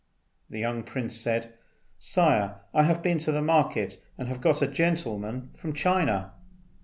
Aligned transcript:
The 0.49 0.57
young 0.57 0.81
prince 0.81 1.15
said, 1.15 1.53
"Sire, 1.99 2.61
I 2.73 2.81
have 2.85 3.03
been 3.03 3.19
to 3.19 3.31
the 3.31 3.39
market, 3.43 4.03
and 4.17 4.27
have 4.29 4.41
got 4.41 4.63
a 4.63 4.67
gentleman 4.67 5.51
from 5.53 5.73
China." 5.73 6.31